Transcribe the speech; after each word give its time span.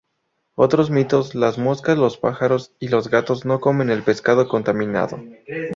Otros 0.55 0.89
mitos: 0.89 1.35
las 1.35 1.59
moscas, 1.59 1.95
los 1.95 2.17
pájaros 2.17 2.71
y 2.79 2.87
gatos 2.87 3.45
no 3.45 3.59
comen 3.59 3.91
el 3.91 4.01
pescado 4.01 4.47
contaminado. 4.47 5.21